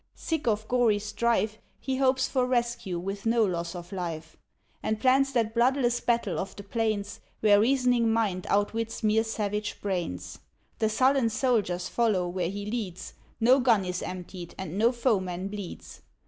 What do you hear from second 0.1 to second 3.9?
Sick of gory strife, He hopes for rescue with no loss